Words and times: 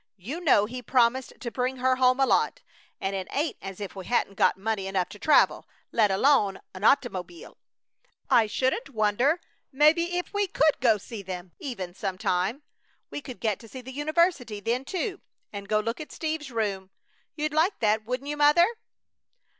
You 0.17 0.39
know 0.41 0.65
he 0.65 0.81
promised 0.81 1.33
to 1.41 1.51
bring 1.51 1.77
her 1.77 1.97
home 1.97 2.19
a 2.19 2.25
lot, 2.25 2.63
and 2.99 3.15
it 3.15 3.27
ain't 3.31 3.57
as 3.61 3.79
if 3.79 3.91
he 3.91 4.05
hadn't 4.05 4.33
got 4.33 4.57
money 4.57 4.87
enough 4.87 5.09
to 5.09 5.19
travel, 5.19 5.67
let 5.91 6.09
alone 6.09 6.59
a 6.73 6.79
nottymobeel. 6.79 7.55
I 8.27 8.47
shouldn't 8.47 8.89
wonder 8.89 9.39
maybe 9.71 10.17
if 10.17 10.33
we 10.33 10.47
could 10.47 10.79
go 10.79 10.97
see 10.97 11.21
them, 11.21 11.51
even, 11.59 11.93
some 11.93 12.17
time. 12.17 12.63
We 13.11 13.21
could 13.21 13.39
get 13.39 13.59
to 13.59 13.67
see 13.67 13.81
the 13.81 13.93
university 13.93 14.59
then, 14.59 14.85
too, 14.85 15.21
and 15.53 15.69
go 15.69 15.79
look 15.79 16.01
at 16.01 16.11
Steve's 16.11 16.49
room. 16.51 16.89
You'd 17.35 17.53
like 17.53 17.77
that, 17.77 18.03
wouldn't 18.03 18.27
you, 18.27 18.37
Mother?" 18.37 18.65